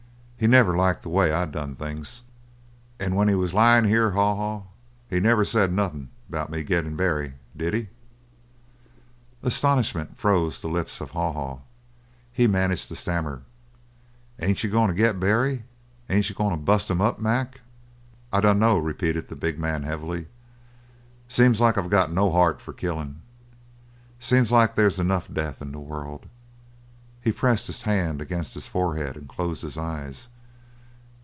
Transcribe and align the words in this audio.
He 0.37 0.47
never 0.47 0.75
liked 0.75 1.03
the 1.03 1.09
way 1.09 1.31
I 1.31 1.45
done 1.45 1.75
things. 1.75 2.23
And 2.99 3.15
when 3.15 3.27
he 3.27 3.35
was 3.35 3.53
lyin' 3.53 3.85
here, 3.85 4.09
Haw 4.09 4.35
Haw, 4.35 4.63
he 5.07 5.19
never 5.19 5.45
said 5.45 5.71
nothin' 5.71 6.09
about 6.29 6.49
me 6.49 6.63
gettin' 6.63 6.95
Barry. 6.95 7.35
Did 7.55 7.75
he?" 7.75 7.89
Astonishment 9.43 10.17
froze 10.17 10.59
the 10.59 10.67
lips 10.67 10.99
of 10.99 11.11
Haw 11.11 11.31
Haw. 11.33 11.59
He 12.33 12.47
managed 12.47 12.87
to 12.87 12.95
stammer: 12.95 13.43
"Ain't 14.39 14.63
you 14.63 14.71
going 14.71 14.87
to 14.87 14.95
get 14.95 15.19
Barry? 15.19 15.63
Ain't 16.09 16.27
you 16.27 16.33
goin' 16.33 16.49
to 16.49 16.57
bust 16.57 16.89
him 16.89 17.01
up, 17.01 17.19
Mac?" 17.19 17.61
"I 18.33 18.41
dunno," 18.41 18.79
repeated 18.79 19.27
the 19.27 19.35
big 19.35 19.59
man 19.59 19.83
heavily. 19.83 20.25
"Seems 21.27 21.61
like 21.61 21.77
I've 21.77 21.91
got 21.91 22.11
no 22.11 22.31
heart 22.31 22.59
for 22.61 22.73
killing. 22.73 23.21
Seems 24.19 24.51
like 24.51 24.73
they's 24.73 24.97
enough 24.97 25.31
death 25.31 25.61
in 25.61 25.71
the 25.71 25.79
world." 25.79 26.25
He 27.23 27.31
pressed 27.31 27.67
his 27.67 27.83
hand 27.83 28.19
against 28.19 28.55
his 28.55 28.67
forehead 28.67 29.15
and 29.15 29.29
closed 29.29 29.61
his 29.61 29.77
eyes. 29.77 30.27